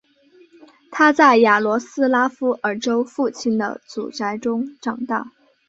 [0.89, 5.31] 他在雅罗斯拉夫尔州父亲的祖宅中长大。